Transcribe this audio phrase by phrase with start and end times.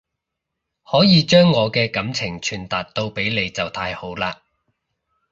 [0.83, 4.37] 可以將我嘅感情傳達到俾你就太好喇